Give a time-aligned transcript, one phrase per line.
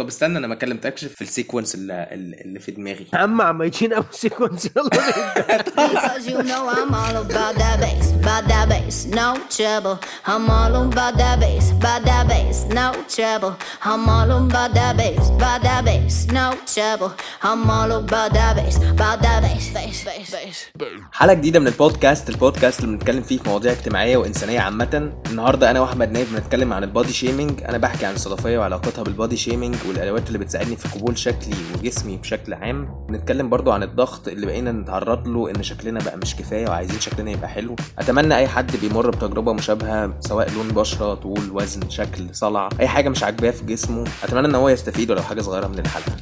[0.00, 2.08] طب استنى أنا ما كلمتكش في ال sequence اللي,
[2.44, 3.06] اللي في دماغي.
[3.12, 4.68] يا عم عميتين ابو sequence.
[21.12, 25.12] حلقة جديدة من ال podcast ال podcast اللي بنتكلم فيه في مواضيع اجتماعية وإنسانية عامة.
[25.30, 29.13] النهارده أنا وأحمد نايف بنتكلم عن ال body shaming أنا بحكي عن الصدفية وعلاقتها بال
[29.13, 33.06] body shaming والأدوات اللي بتساعدني في قبول شكلي وجسمي بشكل عام.
[33.08, 37.30] بنتكلم برضو عن الضغط اللي بقينا نتعرض له إن شكلنا بقى مش كفاية وعايزين شكلنا
[37.30, 37.76] يبقى حلو.
[37.98, 43.08] أتمنى أي حد بيمر بتجربة مشابهة سواء لون بشرة طول وزن شكل صلع أي حاجة
[43.08, 44.04] مش عاجباه في جسمه.
[44.24, 46.12] أتمنى إن هو يستفيد ولو حاجة صغيرة من الحلقة.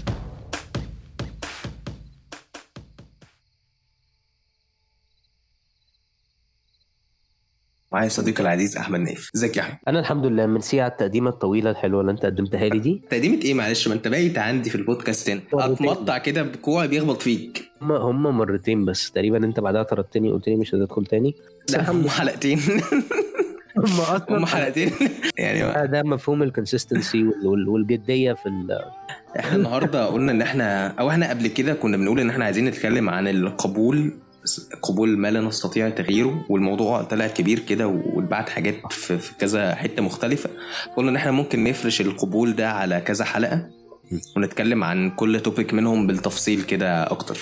[7.92, 11.70] معايا صديقي العزيز أحمد نايف إزيك يا أحمد؟ أنا الحمد لله من سيعة التقديمه الطويلة
[11.70, 13.02] الحلوة اللي أنت قدمتها لي دي.
[13.10, 15.40] تقديمة إيه؟ معلش ما أنت بايت عندي في البودكاست هنا.
[15.52, 17.70] أتمطع كده بكوعي بيخبط فيك.
[17.82, 19.10] هم هم مرتين بس.
[19.10, 21.34] تقريبا أنت بعدها طردتني قلت لي مش هتدخل تاني.
[21.72, 22.58] لا هم حلقتين.
[23.78, 24.90] هم هم أصلا حلقتين.
[25.38, 28.78] يعني ده- ده مفهوم الكونسستنسي والجدية في ال-
[29.38, 33.10] إحنا النهارده قلنا إن إحنا أو إحنا قبل كده كنا بنقول إن إحنا عايزين نتكلم
[33.10, 34.12] عن القبول
[34.82, 40.50] قبول ما لا نستطيع تغييره والموضوع طلع كبير كده واتبعت حاجات في, كذا حتة مختلفة.
[40.96, 43.66] قلنا إن إحنا ممكن نفرش القبول ده على كذا حلقة
[44.36, 47.38] ونتكلم عن كل توبيك منهم بالتفصيل كده أكتر.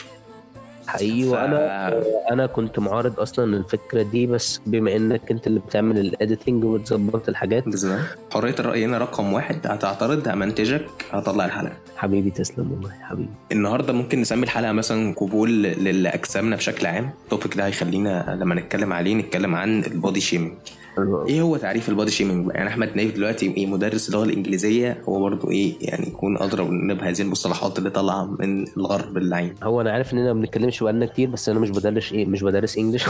[0.87, 1.93] حقيقي ف- وأنا
[2.33, 7.29] أنا كنت معارض أصلا الفكرة دي بس بما إنك أنت اللي بتعمل ال editing وبتظبط
[7.29, 7.65] الحاجات.
[7.65, 7.99] بالظبط.
[8.33, 9.67] حريه الرأي هنا رقم واحد.
[9.67, 11.73] هتعترض همنتجك هطلع الحلقة.
[11.97, 13.29] حبيبي تسلم والله حبيبي.
[13.53, 17.11] النهارده ممكن نسمي الحلقة مثلا قبول لاجسامنا بشكل عام.
[17.25, 20.53] ال topic ده هيخلينا لما نتكلم عليه نتكلم عن ال body shaming
[20.99, 25.03] إيه هو تعريف ال body shaming؟ بقى؟ يعني أحمد نايف دلوقتي إيه مدرس اللغة الإنجليزية
[25.09, 29.55] هو برضو إيه يعني يكون أضرب مننا بهذه المصطلحات اللي طالعة من الغرب اللعين.
[29.63, 32.79] هو أنا عارف اننا ما بنتكلمش بقالنا كتير بس أنا مش بدرس إيه مش بدرس
[32.79, 33.05] English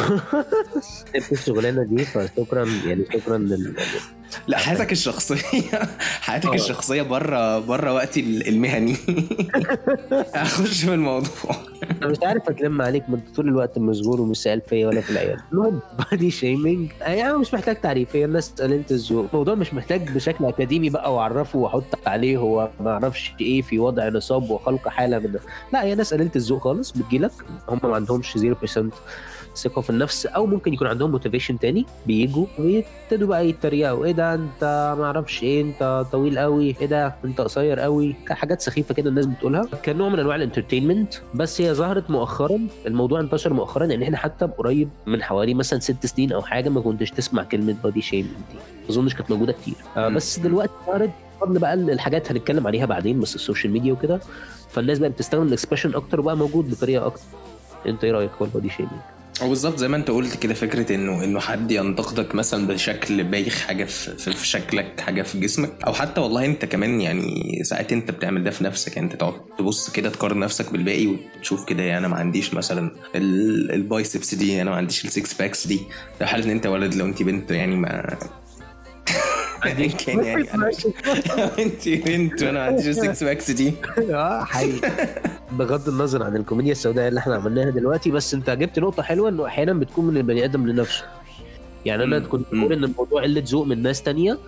[1.15, 3.75] سبت الشغلانه دي فشكرا يعني شكرا لل
[4.47, 5.71] لا حياتك الشخصية.
[6.27, 6.55] حياتك آه.
[6.55, 8.97] الشخصية بره بره وقتي المهني.
[10.35, 11.31] أخش في الموضوع.
[12.03, 15.11] أنا مش عارف أتلم عليك ما أنت طول الوقت مشغول ومش سائل فيا ولا في
[15.11, 19.27] العيال المهم body shaming يعني مش محتاج تعريف هي الناس قليله الذوق.
[19.33, 24.09] الموضوع مش محتاج بشكل أكاديمي بقى وأعرفه وأحط عليه هو ما أعرفش إيه في وضع
[24.09, 25.37] نصاب وخلق حالة من
[25.73, 27.31] لا هي ناس قليله الذوق خالص بتجيلك.
[27.69, 28.81] هم ما عندهمش 0%
[29.57, 34.05] ثقة في النفس أو ممكن يكون عندهم motivation تاني بيجوا ويبتدوا بقى يتريقوا.
[34.05, 38.61] إيه ده؟ أنت ما أعرفش إيه أنت طويل قوي إيه ده؟ أنت قصير قوي حاجات
[38.61, 39.63] سخيفة كده الناس بتقولها.
[39.85, 42.61] كنوع من أنواع ال entertainment بس هي ظهرت مؤخرا.
[42.87, 46.81] الموضوع انتشر مؤخرا يعني إحنا حتى قريب من حوالي مثلا ست سنين أو حاجة ما
[46.81, 48.59] كنتش تسمع كلمة body shaming دي.
[48.85, 49.75] ما أظنش كانت موجودة كتير.
[49.97, 50.09] آه.
[50.09, 54.21] بس دلوقتي ظهرت قبل بقى الحاجات هنتكلم عليها بعدين بس ال social media وكده.
[54.71, 57.25] فالناس بقت بتستخدم ال expression أكتر وبقى موجود بطريقة أكتر.
[57.87, 59.01] أنت إيه رأيك في ال body shaming؟
[59.43, 63.61] هو بالظبط زي ما أنت قلت كده فكرة إنه إنه حد ينتقدك مثلا بشكل بايخ
[63.61, 65.73] حاجة في, في, شكلك حاجة في جسمك.
[65.87, 68.97] أو حتى والله أنت كمان يعني ساعات أنت بتعمل ده في نفسك.
[68.97, 72.91] يعني أنت تقعد تبص كده تقارن نفسك بالباقي وتشوف كده يعني أنا ما عنديش مثلا
[73.15, 75.81] ال- البiceps دي أنا ما عنديش ال six packs دي.
[76.21, 78.17] ده حالة إن أنت ولد لو أنت بنت يعني ما
[79.65, 80.43] أيا كان يعني.
[81.65, 83.73] انت بنت وأنا ما عنديش ال six packs دي
[84.11, 84.91] آه حقيقي.
[85.53, 89.47] بغض النظر عن الكوميديا السوداء اللي إحنا عملناها دلوقتي بس أنت جبت نقطة حلوة إنه
[89.47, 91.05] أحيانا بتكون من البني آدم لنفسه.
[91.85, 92.19] يعني أنا.
[92.19, 92.47] كنت.
[92.53, 94.39] بقول إن الموضوع قلة ذوق من ناس تانية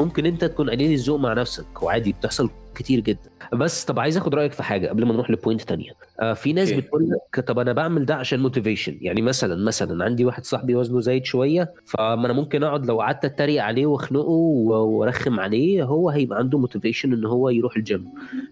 [0.00, 3.30] ممكن انت تكون قليل الذوق مع نفسك وعادي بتحصل كتير جدا.
[3.52, 5.90] بس طب عايز اخد رأيك في حاجة قبل ما نروح ل point تانية.
[6.20, 6.72] آه في ناس.
[6.72, 11.00] بتقول لك طب أنا بعمل ده عشان motivation يعني مثلا مثلا عندي واحد صاحبي وزنه
[11.00, 16.38] زايد شوية فما أنا ممكن أقعد لو قعدت أتريق عليه وأخنقه وأرخم عليه هو هيبقى
[16.38, 18.08] عنده motivation إن هو يروح الجيم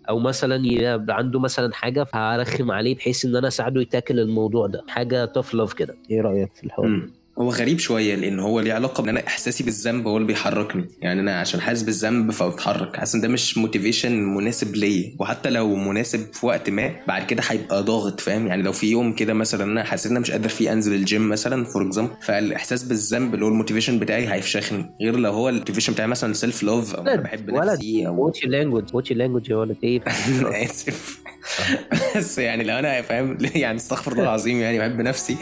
[0.09, 4.85] أو مثلا يبقى عنده مثلا حاجة فهرخم عليه بحيث إن أنا أساعده يتاكل الموضوع ده.
[4.89, 5.97] حاجة tough love كده.
[6.11, 7.09] إيه رأيك في الحوار.
[7.39, 10.89] هو غريب شوية لأن هو ليه علاقة بإن أنا إحساسي بالذنب هو اللي بيحركني.
[11.03, 12.97] يعني أنا عشان حاسس بالذنب فبتحرك.
[12.97, 15.17] حاسس إن ده مش motivation مناسب ليا.
[15.19, 19.13] وحتى لو مناسب في وقت ما بعد كده هيبقى ضاغط فاهم؟ يعني لو في يوم
[19.13, 22.83] كده مثلا أنا حسيت إن أنا مش قادر فيه أنزل الجيم مثلا for example فالإحساس
[22.83, 24.91] بالذنب اللي هو ال motivation بتاعي هيفشخني.
[25.03, 27.51] غير لو هو ال motivation بتاعي مثلا self love أو أنا بحب.
[27.51, 29.77] نفسي أو watch language watch language يا ولد.
[29.85, 30.01] إيه؟
[30.41, 31.19] أنا آسف.
[32.17, 35.37] بس يعني لو أنا فاهم؟ يعني استغفر الله العظيم يعني بحب نفسي.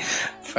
[0.55, 0.59] ف...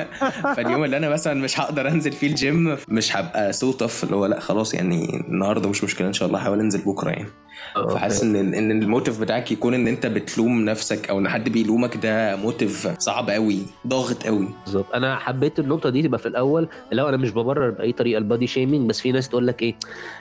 [0.56, 4.26] فاليوم اللي أنا مثلا مش هقدر أنزل فيه الجيم مش هبقى so tough اللي هو
[4.26, 7.28] لأ خلاص يعني النهارده مش مشكلة إن شاء الله هحاول أنزل بكرة يعني.
[7.76, 11.48] آه، فحاسس إن إن ال motive بتاعك يكون إن أنت بتلوم نفسك أو إن حد
[11.48, 14.94] بيلومك ده motive صعب قوي ضاغط قوي بالظبط.
[14.94, 18.46] أنا حبيت النقطة دي تبقى في الأول لو أنا مش ببرر بأي طريقة ال body
[18.46, 19.74] shaming بس في ناس تقول لك إيه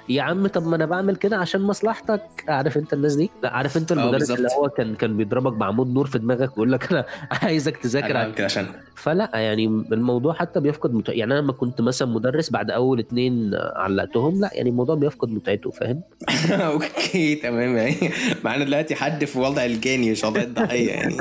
[0.10, 2.22] يا عم طب ما أنا بعمل كده عشان مصلحتك.
[2.48, 4.38] عارف أنت الناس دي؟ لأ عارف أنت المدرس بالظبط.
[4.38, 7.06] اللي هو كان كان بيضربك بعمود نور في دماغك ويقول لك أنا
[7.44, 8.68] عايزك تذاكر عشان عشان
[9.16, 11.10] فلا يعني الموضوع حتى بيفقد مت...
[11.10, 15.72] يعني أنا لما كنت مثلا مدرس بعد أول اتنين علقتهم لا يعني الموضوع بيفقد متعته
[15.72, 16.02] فاهم؟
[16.52, 17.96] okay تمام يعني
[18.44, 21.18] معانا دلوقتي حد في وضع الجاني مش وضع الضحيه يعني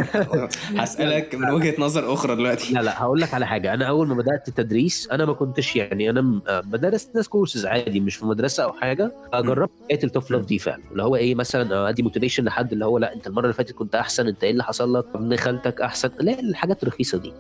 [0.77, 2.75] هسألك من وجهة نظر أخرى دلوقتي.
[2.75, 3.75] لا لا هقول لك على حاجة.
[3.75, 8.17] أنا أول ما بدأت تدريس أنا ما كنتش يعني أنا بدرس ناس كورسز عادي مش
[8.17, 10.83] في مدرسة أو حاجة جربت حكايه ال tough love دي فعلا.
[10.93, 13.73] اللي هو إيه مثلا آه، أدي motivation لحد اللي هو لا أنت المرة اللي فاتت
[13.73, 16.11] كنت أحسن أنت إيه اللي حصل لك؟ ابن خالتك أحسن.
[16.21, 17.33] لا الحاجات الرخيصة دي.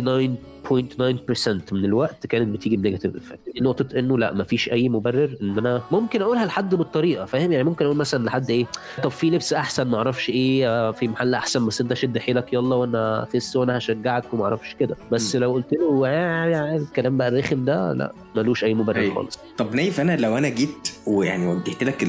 [0.00, 3.40] 99 99.9% من الوقت كانت بتيجي ب negative effect.
[3.62, 7.84] نقطة إنه لا مفيش أي مبرر إن أنا ممكن أقولها لحد بالطريقة فاهم؟ يعني ممكن
[7.84, 8.66] أقول مثلا لحد إيه
[9.02, 12.52] طب في لبس أحسن ما أعرفش إيه آه، في محل أحسن بس أنت شد حيلك
[12.52, 14.96] يلا وأنا فيس وأنا هشجعك وما أعرفش كده.
[15.12, 19.14] بس لو قلت له يعني الكلام بقى الرخم ده لا ملوش أي مبرر أيوة.
[19.14, 19.38] خالص.
[19.56, 22.04] طب نايف أنا لو أنا جيت ويعني وجهت لك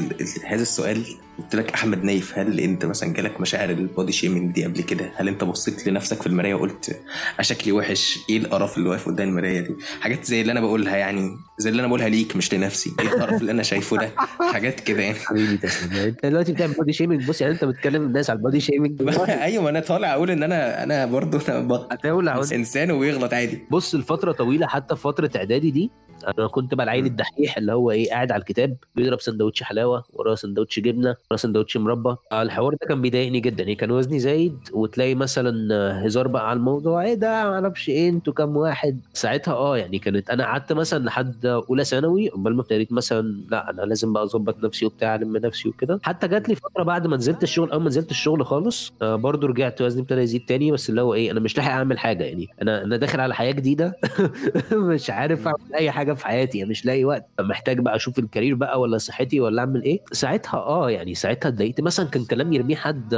[0.45, 1.03] هذا السؤال
[1.39, 5.11] قلت لك أحمد نايف هل أنت مثلا جالك مشاعر ال body shaming دي قبل كده؟
[5.15, 7.01] هل أنت بصيت لنفسك في المراية وقلت
[7.41, 9.75] شكلي وحش إيه القرف اللي واقف قدام المراية دي.
[10.01, 12.91] حاجات زي اللي أنا بقولها يعني زي اللي أنا بقولها ليك مش لنفسي.
[12.99, 14.09] إيه القرف اللي أنا شايفه ده؟
[14.53, 15.15] حاجات كده يعني.
[15.15, 15.59] حبيبي
[15.91, 19.01] يعني أنت دلوقتي بتعمل body shaming بص يعني أنت بتكلم الناس على ال body shaming
[19.29, 22.41] أيوه أنا طالع أقول إن أنا أنا برضه أنا هتولع.
[22.53, 23.59] إنسان وبيغلط عادي.
[23.71, 25.91] بص لفتره طويلة حتى في فترة إعدادي دي
[26.39, 27.05] أنا كنت بقى العيل.
[27.05, 31.77] الدحيح اللي هو إيه قاعد على الكتاب بيضرب سندوتش حلاوة وراه سندوتش جبنة وراه سندوتش
[31.77, 32.15] مربى.
[32.31, 33.63] آه، الحوار ده كان بيضايقني جدا.
[33.63, 37.03] يعني كان وزني زايد وتلاقي مثلا آه، هزار بقى على الموضوع.
[37.03, 41.05] إيه ده؟ ما أعرفش إيه أنتوا كام واحد؟ ساعتها آه يعني كانت أنا قعدت مثلا
[41.05, 45.37] لحد أولى ثانوي قبل ما ابتديت مثلا لا أنا لازم بقى أظبط نفسي وبتاع ألم
[45.37, 45.99] نفسي وكده.
[46.03, 49.47] حتى جات لي فترة بعد ما نزلت الشغل أول ما نزلت الشغل خالص آه برضو
[49.47, 50.71] رجعت وزني ابتدى يزيد تاني.
[50.71, 52.23] بس اللي هو إيه أنا مش لاحق أعمل حاجة.
[52.23, 53.97] يعني أنا أنا داخل على حياة جديدة.
[54.73, 57.25] مش عارف أعمل أي حاجة في حياتي يعني مش لاقي وقت.
[57.39, 61.81] محتاج بقى أشوف الكارير بقى ولا صحتي ولا أعمل إيه؟ ساعتها آه يعني ساعتها اتضايقت.
[61.81, 63.13] مثلا كان كلام يرميه حد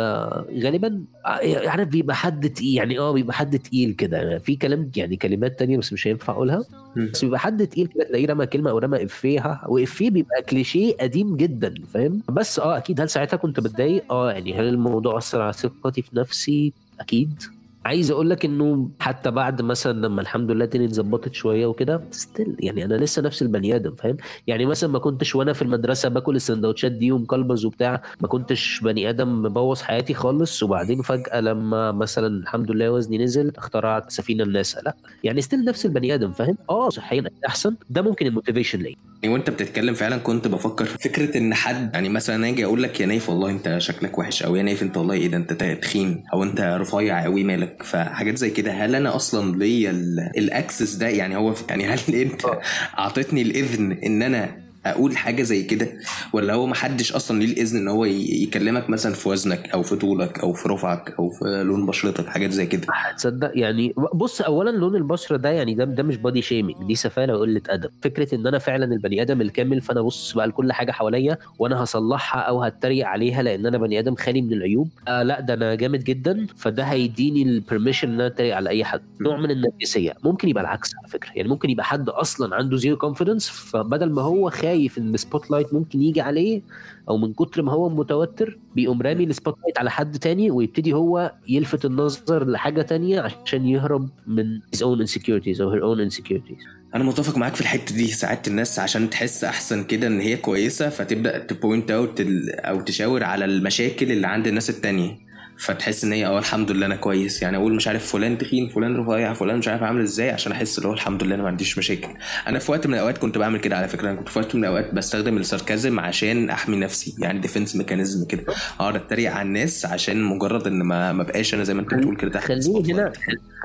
[0.64, 4.38] غالبا آه، عارف بيبقى حد تقيل يعني آه بيبقى حد تقيل كده.
[4.38, 6.64] في كلام يعني كلمات تانية بس مش هينفع أقولها.
[6.98, 9.62] بس بيبقى حد تقيل كده تلاقيه رمى كلمة أو رمى إفيه.
[9.68, 14.54] وإفيه بيبقى كليشيه قديم جدا فاهم؟ بس آه أكيد هل ساعتها كنت بتضايق؟ آه يعني
[14.54, 17.44] هل الموضوع أثر على ثقتي في نفسي؟ أكيد.
[17.86, 22.56] عايز أقول لك إنه حتى بعد مثلا لما الحمد لله الدنيا اتظبطت شوية وكده still
[22.60, 24.18] يعني أنا لسه نفس البني آدم فاهم؟
[24.48, 29.10] يعني مثلا ما كنتش وأنا في المدرسة باكل السندوتشات دي ومكلبز وبتاع ما كنتش بني
[29.10, 30.64] آدم مبوظ حياتي خالص.
[30.64, 35.86] وبعدين فجأة لما مثلا الحمد لله وزني نزل اخترعت سفينة الناس لا يعني still نفس
[35.86, 37.76] البني آدم فاهم؟ آه صحيا أحسن.
[37.90, 42.10] ده ممكن ال motivation يعني وانت بتتكلم فعلا كنت بفكر في فكرة إن حد يعني
[42.10, 45.14] مثلا أجي أقول لك يا نايف والله أنت شكلك وحش أو يا نايف أنت والله
[45.14, 49.56] إيه ده أنت تخين أو أنت رفيع قوي مالك فحاجات زي كده هل أنا أصلا
[49.58, 52.62] ليا ال- ال access ده يعني هو يعني هل أنت آه.
[53.00, 55.88] أعطيتني الإذن إن أنا أقول حاجة زي كده؟
[56.34, 60.40] ولا هو محدش أصلا ليه الإذن إن هو يكلمك مثلا في وزنك أو في طولك
[60.40, 62.88] أو في رفعك أو في لون بشرتك حاجات زي كده؟
[63.18, 67.38] تصدق يعني بص اولا لون البشرة ده يعني ده ده مش body shaming دي سفالة
[67.38, 67.90] وقلة أدب.
[68.02, 72.42] فكرة إن أنا فعلا البني آدم الكامل فأنا بص بقى لكل حاجة حواليا وأنا هصلحها
[72.42, 76.04] أو هتريق عليها لأن أنا بني آدم خالي من العيوب آه لا ده أنا جامد
[76.04, 79.02] جدا فده هيديني ال permission إن أنا أتريق على أي حد.
[79.22, 80.14] نوع من النرجسية.
[80.24, 81.30] ممكن يبقى العكس على فكرة.
[81.36, 85.74] يعني ممكن يبقى حد أصلا عنده zero confidence فبدل ما هو خايف إن ال spotlight
[85.74, 86.62] ممكن يجي عليه
[87.10, 91.34] أو من كتر ما هو متوتر بيقوم رامي ال spotlight على حد تاني ويبتدي هو
[91.48, 96.68] يلفت النظر لحاجة تانية عشان يهرب من his own insecurities أو her own insecurities.
[96.96, 100.90] أنا متفق معاك في الحتة دي ساعات الناس عشان تحس أحسن كده إن هي كويسة
[100.90, 105.25] فتبدأ ت point out أو تشاور على المشاكل اللي عند الناس التانية.
[105.58, 107.42] فتحس إن هي آه الحمد لله أنا كويس.
[107.42, 110.78] يعني أقول مش عارف فلان تخين فلان رفيع فلان مش عارف عامل إزاي عشان أحس
[110.78, 112.08] اللي هو الحمد لله أنا ما عنديش مشاكل.
[112.48, 114.10] أنا في وقت من الأوقات كنت بعمل كده على فكرة.
[114.10, 118.26] أنا كنت في وقت من الأوقات بستخدم ال sarcasm عشان أحمي نفسي يعني defense mechanism
[118.28, 118.44] كده.
[118.80, 122.16] أقعد أتريق على الناس عشان مجرد إن ما ما بقاش أنا زي ما أنت بتقول
[122.16, 123.14] كده تحت خليني هنا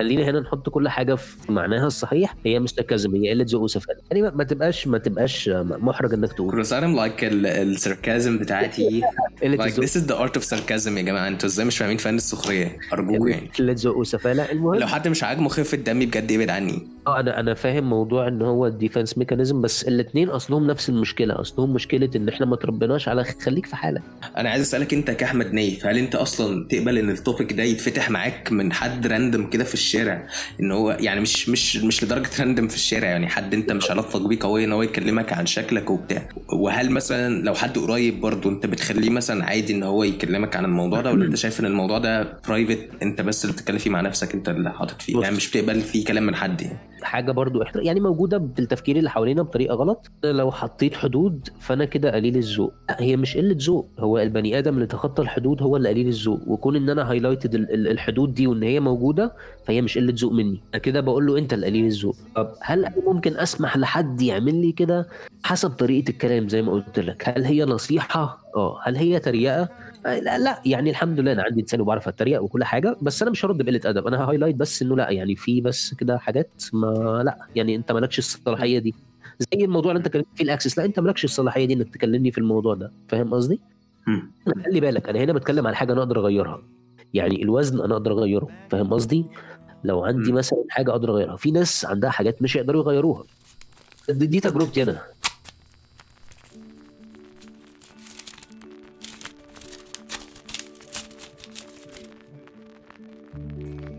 [0.01, 2.35] خليني هنا نحط كل حاجة في معناها الصحيح.
[2.47, 6.51] هي مش sarcasm هي قله ذوق وسفاله يعني ما- تبقاش ما تبقاش محرج إنك تقول.
[6.51, 9.03] كروسارم like ال sarcasm بتاعتي.
[9.43, 11.29] like this is the art of sarcasm يا جماعة.
[11.29, 13.51] أنتوا إزاي مش فاهمين فن السخرية؟ ارجوكوا يعني.
[13.59, 16.89] قله ذوق وسفاله المهم لو حد مش عاجبه خفة دمي بجد يبعد عني.
[17.07, 21.41] آه أنا أنا فاهم موضوع إن هو ال defense mechanism بس الاثنين أصلهم نفس المشكلة.
[21.41, 24.03] أصلهم مشكلة إن إحنا ما تربيناش على خليك في حالك.
[24.37, 28.11] أنا عايز أسألك أنت كأحمد نايف هل أنت أصلا تقبل إن ال topic ده يتفتح
[28.11, 30.27] معاك من حد random كده في الشارع؟
[30.61, 34.21] إن هو يعني مش مش مش لدرجة random في الشارع يعني حد أنت مش علاقتك
[34.29, 36.29] بيه قويه إن هو يكلمك عن شكلك وبتاع.
[36.53, 41.01] وهل مثلا لو حد قريب برضه أنت بتخليه مثلا عادي إن هو يكلمك عن الموضوع
[41.01, 44.35] ده ولا أنت شايف إن الموضوع ده private أنت بس اللي بتتكلم فيه مع نفسك
[44.35, 45.21] أنت اللي حاطط فيه.
[45.21, 46.79] يعني مش بتقبل فيه كلام من حد يعني.
[47.03, 50.11] حاجة برضو إحنا يعني موجودة بالتفكير اللي حوالينا بطريقة غلط.
[50.25, 52.73] لو حطيت حدود فأنا كده قليل الذوق.
[52.91, 53.89] هي مش قلة ذوق.
[53.99, 56.41] هو البني آدم اللي تخطى الحدود هو اللي قليل الذوق.
[56.47, 59.33] وكون إن أنا highlighted الحدود دي وإن هي موجودة
[59.65, 60.61] فهي مش قلة ذوق مني.
[60.75, 62.17] أنا كده بقول له أنت القليل الذوق.
[62.37, 65.09] طب هل أنا ممكن أسمح لحد يعمل لي كده؟
[65.45, 67.29] حسب طريقة الكلام زي ما قلت لك.
[67.29, 68.79] هل هي نصيحة؟ آه.
[68.83, 69.69] هل هي تريقة؟
[70.05, 73.45] لا لا يعني الحمد لله أنا عندي لسان وبعرف أتريق وكل حاجة بس أنا مش
[73.45, 77.39] هرد بقلة أدب أنا highlight بس إنه لا يعني في بس كده حاجات ما لا
[77.55, 78.95] يعني أنت مالكش الصلاحية دي
[79.39, 82.39] زي الموضوع اللي أنت كلمت فيه الأكسس لا أنت مالكش الصلاحية دي إنك تكلمني في
[82.39, 83.61] الموضوع ده فاهم قصدي؟
[84.65, 86.63] خلي بالك أنا هنا بتكلم على حاجة أنا أقدر أغيرها
[87.15, 89.25] يعني الوزن أنا أقدر أغيره فاهم قصدي؟
[89.85, 90.33] لو عندي.
[90.33, 93.25] مثلا حاجة أقدر أغيرها في ناس عندها حاجات مش يقدروا يغيروها
[94.09, 94.99] دي تجربتي أنا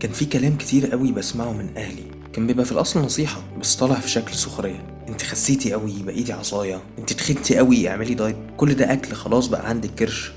[0.02, 2.02] كان في كلام كتير قوي بسمعه من أهلي.
[2.32, 4.84] كان بيبقى في الأصل نصيحة بس طالع في شكل سخرية.
[5.08, 6.82] أنت خسيتي قوي بقيتي عصاية.
[6.98, 8.36] أنت تخنتي قوي اعملي دايت.
[8.56, 10.32] كل ده أكل خلاص بقى عندك كرش.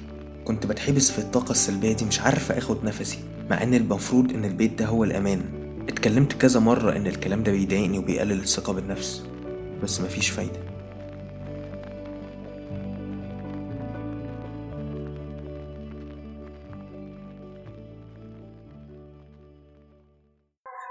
[0.45, 3.17] كنت بتحبس في الطاقة السلبية دي مش عارفة آخد نفسي
[3.49, 5.41] مع إن المفروض إن البيت ده هو الأمان.
[5.89, 9.23] اتكلمت كذا مرة إن الكلام ده بيضايقني وبيقلل الثقة بالنفس
[9.83, 10.64] بس مفيش فايدة.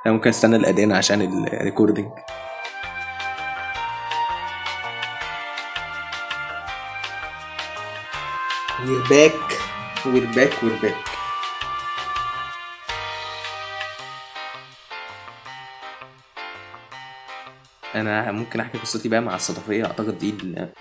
[0.07, 2.09] أنا ممكن أستنى الاذان عشان ال recording
[8.87, 9.33] We're back.
[10.05, 10.63] We're back.
[10.63, 11.14] We're back.
[17.95, 19.85] أنا ممكن أحكي قصتي بقى مع الصدفية.
[19.85, 20.35] أعتقد دي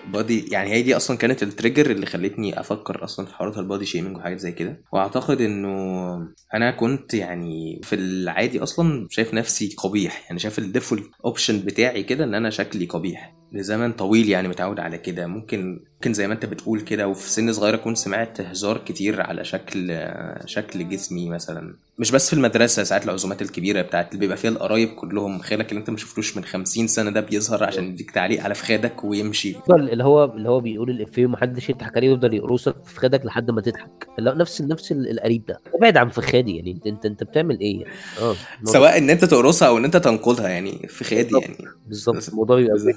[0.06, 3.58] ال body يعني هي دي أصلا كانت ال trigger اللي خلتني أفكر أصلا في حوارات
[3.58, 4.82] ال body shaming وحاجات زي كده.
[4.92, 6.14] وأعتقد إنه
[6.54, 10.24] أنا كنت يعني في العادي أصلا شايف نفسي قبيح.
[10.26, 13.34] يعني شايف ال default option بتاعي كده إن أنا شكلي قبيح.
[13.54, 15.26] لزمن طويل يعني متعود على كده.
[15.26, 19.44] ممكن ممكن زي ما انت بتقول كده وفي سن صغير أكون سمعت هزار كتير على
[19.44, 19.98] شكل
[20.46, 21.74] شكل جسمي مثلا.
[21.98, 25.38] مش بس في المدرسة ساعات العزومات الكبيرة بتاعت اللي بيبقى فيها القرايب كلهم.
[25.38, 29.04] خالك اللي انت ما شفتوش من 50 سنة ده بيظهر عشان يديك تعليق على فخادك
[29.04, 29.56] ويمشي.
[29.70, 33.60] اللي هو اللي هو بيقول الافيه ومحدش يضحك عليه ويفضل يقرصك في خدك لحد ما
[33.60, 34.06] تضحك.
[34.18, 35.60] لا نفس نفس ال- القريب ده.
[35.74, 36.72] ابعد عن فخادي يعني.
[36.72, 38.34] انت انت, انت بتعمل إيه يعني؟ آه
[38.64, 41.38] سواء إن أنت تقرصها أو إن أنت تنقلها يعني فخادي.
[41.42, 41.56] يعني.
[41.86, 42.28] بالظبط.
[42.28, 42.94] الموضوع بيبقى بالظبط.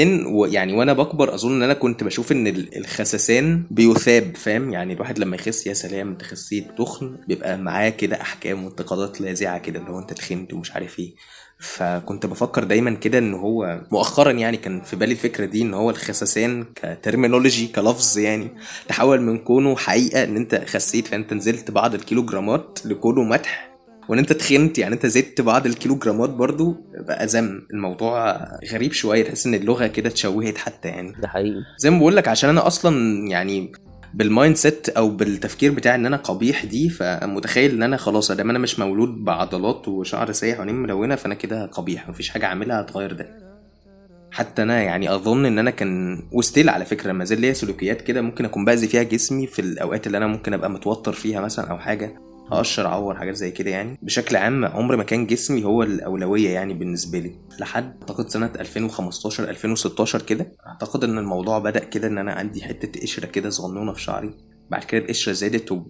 [0.00, 4.72] وبعدين و- يعني وأنا بكبر أظن إن أنا كنت بشوف إن ال- الخسسان بيثاب فاهم؟
[4.72, 9.58] يعني الواحد لما يخس يا سلام أنت خسيت تخن بيبقى معاه كده أحكام وانتقادات لاذعه
[9.58, 11.14] كده اللي هو أنت تخنت ومش عارف إيه.
[11.58, 15.90] فكنت بفكر دايما كده إن هو مؤخرا يعني كان في بالي الفكرة دي إن هو
[15.90, 18.48] الخسسان ك terminology كلفظ يعني
[18.88, 23.69] تحول من كونه حقيقة إن أنت خسيت فأنت نزلت بعض الكيلوجرامات لكونه مدح
[24.10, 28.36] وان انت تخنت يعني انت زدت بعض الكيلوجرامات برضو بقى ذم الموضوع
[28.72, 31.12] غريب شوية تحس إن اللغة كده اتشوهت حتى يعني.
[31.22, 31.60] ده حقيقي.
[31.78, 33.72] زي ما بقول لك عشان أنا أصلا يعني
[34.14, 38.58] بال mindset أو بالتفكير بتاعي إن أنا قبيح دي فمتخيل إن أنا خلاص ادام أنا
[38.58, 43.50] مش مولود بعضلات وشعر سايح وعينين ملونة فأنا كده قبيح مفيش حاجة أعملها هتغير ده.
[44.30, 48.00] حتى أنا يعني أظن إن أنا كان و still على فكرة ما زال ليا سلوكيات
[48.02, 51.70] كده ممكن أكون بأذي فيها جسمي في الأوقات اللي أنا ممكن أبقى متوتر فيها مثلا
[51.70, 52.29] أو حاجة.
[52.52, 53.98] اقشر اعور حاجات زي كده يعني.
[54.02, 57.34] بشكل عام عمر ما كان جسمي هو الأولوية يعني بالنسبة لي.
[57.60, 63.00] لحد أعتقد سنة 2015 2016 كده أعتقد إن الموضوع بدأ كده إن أنا عندي حتة
[63.00, 64.34] قشرة كده صغنونة في شعري.
[64.70, 65.82] بعد كده القشرة زادت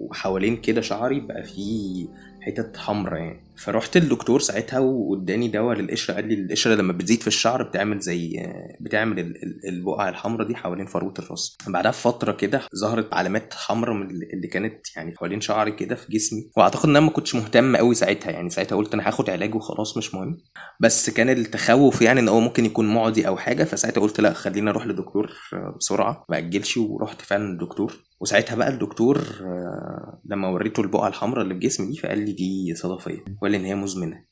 [0.00, 2.06] وحوالين كده شعري بقى فيه
[2.46, 3.46] حتت حمرا يعني.
[3.58, 6.14] فرحت للدكتور ساعتها واداني دواء للقشرة.
[6.14, 8.46] قال لي القشرة لما بتزيد في الشعر بتعمل زي
[8.80, 11.56] بتعمل ال- ال- البقع الحمراء دي حوالين فروه الرأس.
[11.68, 16.50] بعدها بفترة كده ظهرت علامات حمراء من اللي كانت يعني حوالين شعري كده في جسمي.
[16.56, 18.50] واعتقد إن أنا ما كنتش مهتم قوي ساعتها يعني.
[18.50, 20.38] ساعتها قلت أنا هاخد علاج وخلاص مش مهم.
[20.80, 23.64] بس كان التخوف يعني إن هو ممكن يكون معدي أو حاجة.
[23.64, 25.32] فساعتها قلت لا خليني أروح لدكتور
[25.78, 26.24] بسرعة.
[26.28, 28.05] ما أجلش ورحت فعلا للدكتور.
[28.20, 32.74] وساعتها بقى الدكتور آه، لما وريته البقعة الحمراء اللي في جسمي دي فقال لي دي
[32.74, 34.24] صدفيه وقال لي إن هي مزمنة.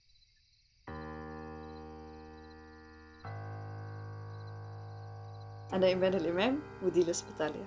[5.73, 7.67] أنا إيمان الإمام ودي الإسبيتاليا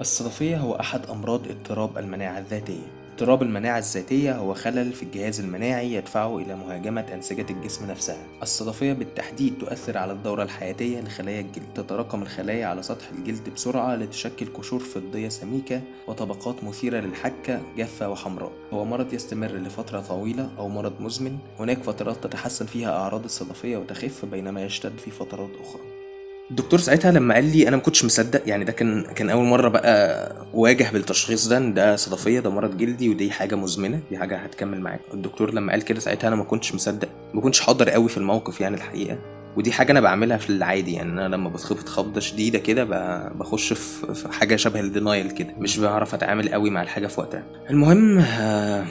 [0.00, 2.86] الصدفية هو أحد أمراض اضطراب المناعة الذاتية.
[3.14, 8.26] اضطراب المناعة الذاتية هو خلل في الجهاز المناعي يدفعه إلى مهاجمة أنسجة الجسم نفسها.
[8.42, 14.46] الصدفية بالتحديد تؤثر على الدورة الحياتية لخلايا الجلد تتراكم الخلايا على سطح الجلد بسرعة لتشكل
[14.46, 18.52] قشور فضية سميكة وطبقات مثيرة للحكة جافة وحمراء.
[18.72, 21.38] هو مرض يستمر لفترة طويلة أو مرض مزمن.
[21.58, 25.93] هناك فترات تتحسن فيها أعراض الصدفية وتخف بينما يشتد في فترات أخرى.
[26.50, 29.68] الدكتور ساعتها لما قال لي أنا ما كنتش مصدق يعني ده كان كان أول مرة
[29.68, 34.80] بقى واجه بالتشخيص ده ده صدفية ده مرض جلدي ودي حاجة مزمنة دي حاجة هتكمل
[34.80, 35.00] معاك.
[35.14, 38.60] الدكتور لما قال كده ساعتها أنا ما كنتش مصدق ما كنتش حاضر قوي في الموقف
[38.60, 39.18] يعني الحقيقة.
[39.56, 42.84] ودي حاجة أنا بعملها في العادي يعني أنا لما بتخبط خبطه شديده كده
[43.28, 47.42] بخش في في حاجة شبه الدينايل كده مش بعرف أتعامل قوي مع الحاجة في وقتها.
[47.70, 48.84] المهم آه،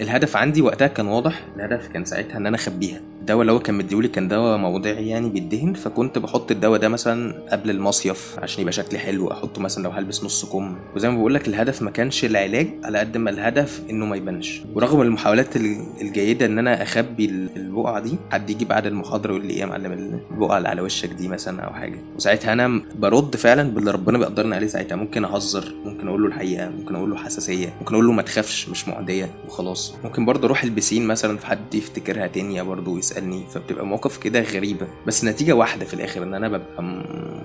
[0.00, 3.00] الهدف عندي وقتها كان واضح الهدف كان ساعتها إن أنا أخبيها.
[3.26, 7.34] الدواء اللي هو كان مديولي كان دواء موضعي يعني بيدهن فكنت بحط الدواء ده مثلا
[7.52, 10.76] قبل المصيف عشان يبقى شكلي حلو أحطه مثلا لو هلبس نص كم.
[10.96, 14.62] وزي ما بقول لك الهدف ما كانش العلاج على قد ما الهدف إنه ما يبانش.
[14.74, 19.46] ورغم المحاولات ال- الجيدة إن أنا أخبي ال- البقعة دي حد يجي بعد المحاضرة يقول
[19.46, 19.92] لي إيه يا معلم
[20.32, 21.98] البقعة اللي على وشك دي مثلا أو حاجة.
[22.16, 24.96] وساعتها أنا برد فعلا باللي ربنا بيقدرني عليه ساعتها.
[24.96, 28.68] ممكن أهزر ممكن أقول له الحقيقة ممكن أقول له حساسية ممكن أقول له ما تخافش
[28.68, 29.94] مش معدية وخلاص.
[30.04, 34.86] ممكن برضه أروح البسين مثلا في حد يفتكرها تانية برضه ويسالني فبتبقى مواقف كده غريبة.
[35.06, 36.82] بس نتيجة واحدة في الآخر إن أنا ببقى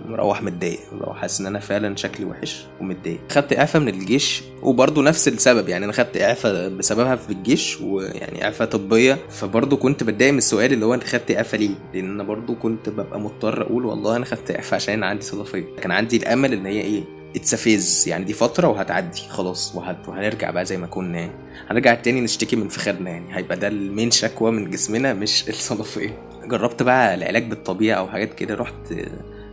[0.09, 0.79] مروح متضايق.
[0.93, 3.19] ببقى حاسس إن أنا فعلا شكلي وحش ومتضايق.
[3.31, 5.69] خدت إعفاء من الجيش وبرضه نفس السبب.
[5.69, 9.17] يعني أنا خدت إعفاء بسببها في الجيش ويعني إعفاء طبية.
[9.29, 12.89] فبرضه كنت بتضايق من السؤال اللي هو أنت خدت إعفاء ليه؟ لأن أنا برضه كنت
[12.89, 16.81] ببقى مضطر أقول والله أنا خدت إعفاء عشان عندي صدفيه كان عندي الأمل إن هي
[16.81, 17.03] إيه؟
[17.35, 19.21] it's a phase يعني دي فترة وهتعدي.
[19.29, 19.75] خلاص
[20.07, 21.29] وهنرجع بقى زي ما كنا.
[21.69, 23.37] هنرجع تاني نشتكي من فخادنا يعني.
[23.37, 28.33] هيبقى ده ال main شكوى من جسمنا مش الصدفيه جربت بقى العلاج بالطبيعة أو حاجات
[28.33, 28.55] كده.
[28.55, 28.93] رحت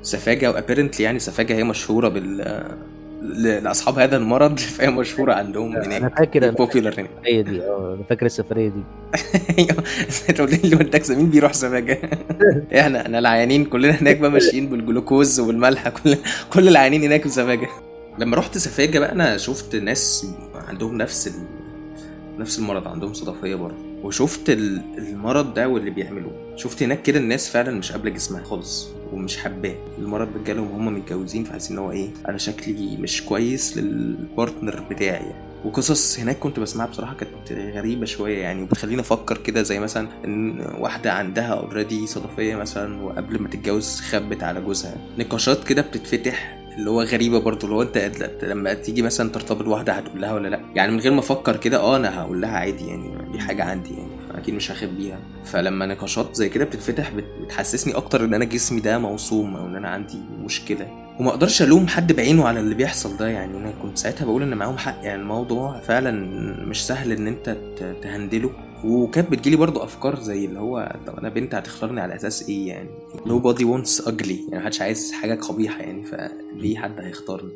[0.02, 2.68] سفاجة و apparently يعني سفاجة هي مشهورة بال
[3.22, 7.94] لأصحاب هذا المرض فهي مشهورة عندهم أنا هناك فاكر أنا popular هناك السفرية دي آه
[7.94, 8.82] أنا فاكر السفرية دي.
[9.58, 9.84] أيوه.
[10.36, 11.98] تقول لي اللي وداك مين بيروح سفاجه
[12.80, 16.16] إحنا إحنا العيانين كلنا هناك بقى ماشيين بالجلوكوز والملح كل
[16.52, 17.68] كل العيانين هناك في سفاجه
[18.18, 20.26] لما رحت سفاجة بقى أنا شفت ناس
[20.68, 21.32] عندهم نفس ال...
[22.38, 23.87] نفس المرض عندهم صدفية برضه.
[24.02, 26.32] وشفت ال- المرض ده واللي بيعملوه.
[26.56, 29.74] شفت هناك كده الناس فعلا مش قابلة جسمها خالص ومش حباه.
[29.98, 34.80] المرض ده جالهم وهم متجوزين فحاسين إن هو إيه أنا شكلي مش كويس لل partner
[34.90, 35.10] بتاعي.
[35.10, 35.48] يعني.
[35.64, 40.60] وقصص هناك كنت بسمعها بصراحة كانت غريبة شوية يعني وبتخليني أفكر كده زي مثلا إن
[40.78, 44.96] واحدة عندها already صدفية مثلا وقبل ما تتجوز خبت على جوزها.
[45.18, 49.92] نقاشات كده بتتفتح اللي هو غريبة برضه اللي هو أنت لما تيجي مثلا ترتبط بواحدة
[49.92, 52.86] هتقول لها ولا لأ؟ يعني من غير ما أفكر كده آه أنا هقول لها عادي
[52.86, 57.94] يعني دي حاجة عندي يعني فأكيد مش هخبيها فلما نقاشات زي كده بتتفتح بت- بتحسسني
[57.96, 61.04] أكتر إن أنا جسمي ده موصوم أو إن أنا عندي مشكلة.
[61.20, 64.54] وما أقدرش ألوم حد بعينه على اللي بيحصل ده يعني أنا كنت ساعتها بقول إن
[64.56, 66.10] معاهم حق يعني الموضوع فعلا
[66.66, 67.56] مش سهل إن أنت
[68.02, 68.50] تهندله.
[68.84, 72.88] وكانت بتجيلي برضو أفكار زي اللي هو طب أنا بنت هتختارني على أساس إيه يعني؟
[73.26, 77.52] Nobody wants ugly يعني محدش عايز حاجة قبيحة يعني فليه حد هيختارني؟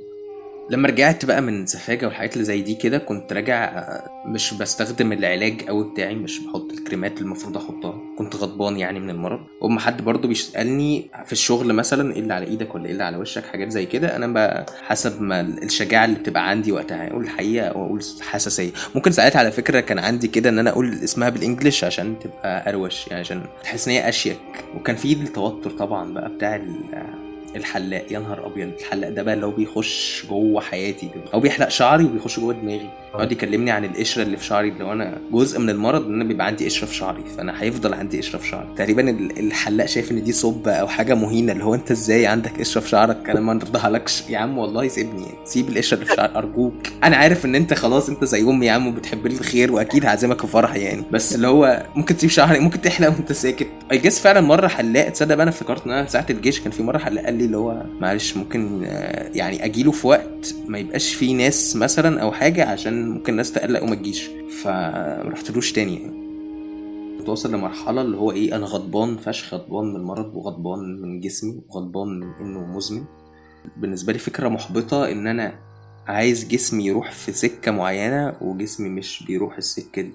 [0.72, 3.86] لما رجعت بقى من سفاجة والحاجات اللي زي دي كده كنت راجع
[4.26, 8.00] مش بستخدم العلاج قوي بتاعي مش بحط الكريمات اللي المفروض أحطها.
[8.18, 9.40] كنت غضبان يعني من المرض.
[9.60, 13.16] وأما حد برضو بيسألني في الشغل مثلا إيه اللي على إيدك ولا إيه اللي على
[13.16, 14.16] وشك؟ حاجات زي كده.
[14.16, 18.70] أنا بقى حسب ما الشجاعة اللي بتبقى عندي وقتها أقول الحقيقة أو أقول حساسية.
[18.94, 23.06] ممكن ساعتها على فكرة كان عندي كده إن أنا أقول اسمها بالإنجلش عشان تبقى أروش
[23.06, 24.38] يعني عشان تحس إن هي أشيك.
[24.76, 26.56] وكان في التوتر طبعا بقى بتاع
[27.56, 32.04] الحلاق يا نهار أبيض الحلاق ده بقى اللي هو بيخش جوه حياتي هو بيحلق شعري
[32.04, 32.88] وبيخش جوه دماغي.
[33.14, 36.24] يقعد يكلمني عن القشرة اللي في شعري اللي هو أنا جزء من المرض إن أنا
[36.24, 38.68] بيبقى عندي قشرة في شعري فأنا هيفضل عندي قشرة في شعري.
[38.76, 42.58] تقريبا ال- الحلاق شايف إن دي صب أو حاجة مهينة اللي هو أنت إزاي عندك
[42.60, 45.26] قشرة في شعرك؟ أنا ما نرضاهالكش يا عم والله سيبني.
[45.44, 46.74] سيب القشرة اللي في شعرك أرجوك.
[47.04, 50.46] أنا عارف إن أنت خلاص أنت زي أمي يا عم وبتحب لي الخير وأكيد هعزمك
[50.46, 51.02] في يعني.
[51.12, 53.66] بس اللي هو ممكن تسيب شعري ممكن تحلق وأنت ساكت.
[53.92, 56.82] اي جس فعلا مرة حلاق تصدق بقى أنا افتكرت إن أنا ساعة الجيش كان في
[56.82, 61.14] مرة حلاق قال لي اللي هو معلش ممكن آه، يعني أجيله في وقت ما يبقاش
[61.14, 64.30] فيه ناس مثلا أو حاجة عشان ممكن الناس تقلق وما تجيش.
[64.62, 66.22] فرحتلوش تاني يعني.
[67.18, 71.62] كنت واصل لمرحلة اللي هو إيه أنا غضبان فشخ غضبان من المرض وغضبان من جسمي
[71.68, 73.04] وغضبان من إنه مزمن.
[73.76, 75.54] بالنسبة لي فكرة محبطة إن أنا
[76.06, 80.12] عايز جسمي يروح في سكة معينة وجسمي مش بيروح السكة دي.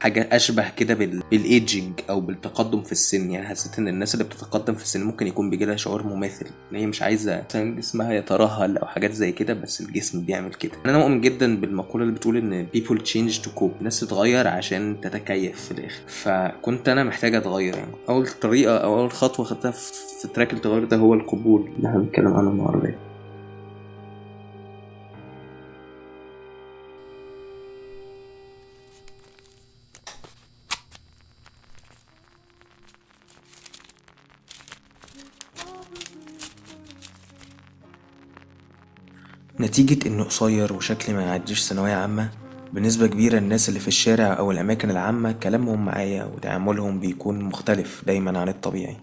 [0.00, 1.22] حاجة أشبه كده بال...
[1.30, 3.30] بالإيجينج أو بالتقدم في السن.
[3.30, 6.46] يعني حسيت إن الناس اللي بتتقدم في السن ممكن يكون بيجي لها شعور مماثل.
[6.72, 10.72] إن هي مش عايزة مثلا جسمها يترهل أو حاجات زي كده بس الجسم بيعمل كده.
[10.86, 13.78] أنا مؤمن جدا بالمقولة اللي بتقول إن people change to cope.
[13.78, 16.00] الناس تتغير عشان تتكيف في الآخر.
[16.06, 17.92] فكنت أنا محتاج أتغير يعني.
[18.08, 22.34] أول طريقة أو أول خطوة خدتها في track التغير ده هو القبول اللي إحنا بنتكلم
[22.34, 22.94] عنه النهاردة.
[39.66, 42.30] نتيجة إنه قصير وشكلي ما يعديش ثانوية عامة.
[42.72, 48.38] بنسبة كبيرة الناس اللي في الشارع أو الأماكن العامة كلامهم معايا وتعاملهم بيكون مختلف دايما
[48.38, 48.96] عن الطبيعي.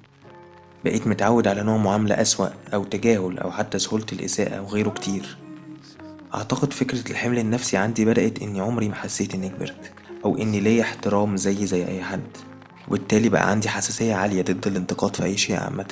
[0.85, 5.37] بقيت متعود على نوع معاملة أسوأ أو تجاهل أو حتى سهولة الإساءة وغيره كتير.
[6.35, 9.91] أعتقد فكرة الحمل النفسي عندي بدأت إني عمري ما حسيت إني كبرت
[10.25, 12.37] أو إني ليا احترام زي زي أي حد.
[12.87, 15.85] وبالتالي بقى عندي حساسية عالية ضد الانتقاد في أي شيء عامة.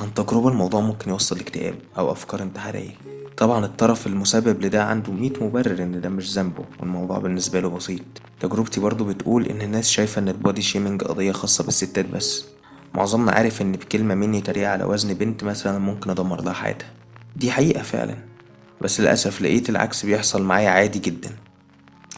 [0.00, 2.90] عن تجربة الموضوع ممكن يوصل لاكتئاب أو أفكار انتحارية.
[3.36, 8.02] طبعا الطرف المسبب لده عنده مية مبرر إن ده مش ذنبه والموضوع بالنسبة له بسيط.
[8.40, 12.44] تجربتي برضو بتقول إن الناس شايفة إن ال body shaming قضية خاصة بالستات بس.
[12.94, 16.88] معظمنا عارف إن بكلمة مني تريقة على وزن بنت مثلا ممكن أدمر لها حياتها.
[17.36, 18.16] دي حقيقة فعلا.
[18.80, 21.30] بس للأسف لقيت العكس بيحصل معايا عادي جدا.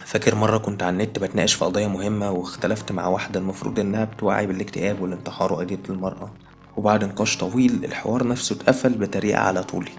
[0.05, 4.47] فاكر مرة كنت على النت بتناقش في قضية مهمة واختلفت مع واحدة المفروض إنها بتوعي
[4.47, 6.31] بالإكتئاب والانتحار وقضية المرأة
[6.77, 9.91] وبعد نقاش طويل الحوار نفسه اتقفل بتريقة على طولي.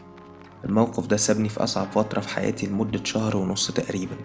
[0.65, 4.15] الموقف ده سابني في أصعب فترة في حياتي لمدة شهر ونص تقريبا.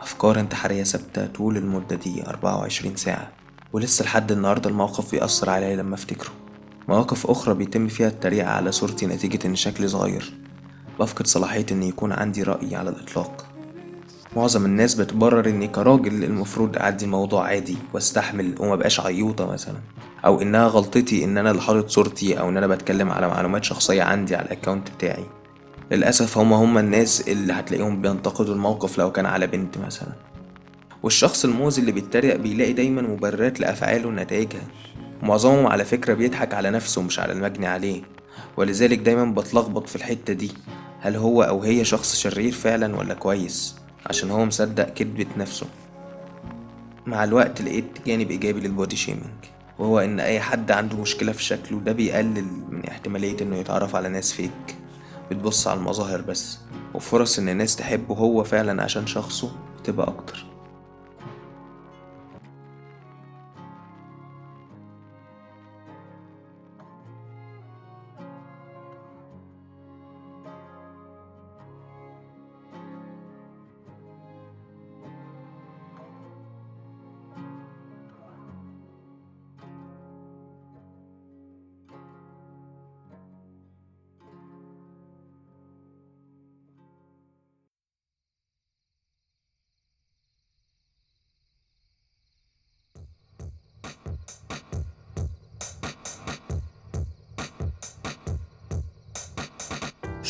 [0.00, 3.32] أفكار انتحارية ثابتة طول المدة دي أربعة وعشرين ساعة.
[3.72, 6.30] ولسه لحد النهاردة الموقف بيأثر عليا لما أفتكره.
[6.88, 10.34] مواقف أخرى بيتم فيها التريقة على صورتي نتيجة إن شكلي صغير.
[11.00, 13.53] بفقد صلاحية إن يكون عندي رأي على الإطلاق.
[14.36, 19.76] معظم الناس بتبرر إني كراجل المفروض أعدي الموضوع عادي واستحمل ومبقاش عيوطة مثلا.
[20.24, 24.02] أو إنها غلطتي إن أنا اللي حاطط صورتي أو إن أنا بتكلم على معلومات شخصية
[24.02, 25.24] عندي على الأكاونت بتاعي.
[25.90, 30.12] للأسف هما هما الناس اللي هتلاقيهم بينتقدوا الموقف لو كان على بنت مثلا.
[31.02, 34.62] والشخص المؤذي اللي بيتريق بيلاقي دايما مبررات لأفعاله ونتائجها
[35.22, 38.02] معظمهم على فكرة بيضحك على نفسه مش على المجني عليه.
[38.56, 40.50] ولذلك دايما بتلخبط في الحتة دي.
[41.00, 45.66] هل هو أو هي شخص شرير فعلا ولا كويس؟ عشان هو مصدق كدبة نفسه.
[47.06, 49.24] مع الوقت لقيت جانب إيجابي للبودي شيمينج
[49.78, 54.08] وهو إن أي حد عنده مشكلة في شكله ده بيقلل من احتمالية إنه يتعرف على
[54.08, 54.76] ناس فيك
[55.30, 56.58] بتبص على المظاهر بس.
[56.94, 59.52] وفرص إن الناس تحبه هو فعلا عشان شخصه
[59.84, 60.44] تبقى أكتر.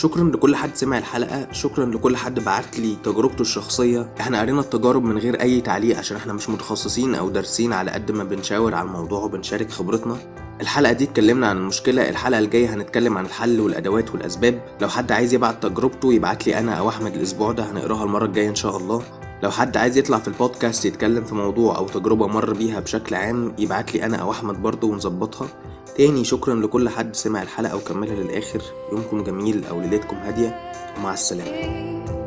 [0.04, 4.14] شكرا لكل حد سمع الحلقة شكرا لكل حد بعت لي تجربته الشخصية.
[4.20, 8.10] إحنا قرينا التجارب من غير أي تعليق عشان إحنا مش متخصصين أو دارسين على قد
[8.12, 10.16] ما بنشاور على الموضوع وبنشارك خبرتنا.
[10.60, 14.62] الحلقة دي اتكلمنا عن المشكلة الحلقة الجاية هنتكلم عن الحل والأدوات والأسباب.
[14.80, 18.48] لو حد عايز يبعت تجربته يبعت لي أنا أو أحمد الأسبوع ده هنقراها المرة الجاية
[18.48, 19.02] إن شاء الله.
[19.42, 23.54] لو حد عايز يطلع في البودكاست يتكلم في موضوع أو تجربة مر بيها بشكل عام
[23.58, 25.48] يبعت لي أنا أو أحمد برضه ونظبطها.
[25.96, 28.62] تاني شكرا لكل حد سمع الحلقة وكملها للآخر.
[28.92, 30.72] يومكم جميل أو ليلتكم هادية.
[30.98, 32.23] ومع السلامة.